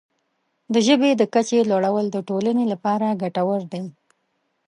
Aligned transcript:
د 0.73 0.75
ژبې 0.87 1.11
د 1.15 1.23
کچې 1.33 1.59
لوړول 1.69 2.05
د 2.11 2.17
ټولنې 2.27 2.65
لپاره 2.73 3.17
ګټور 3.21 3.61
دی. 3.71 3.83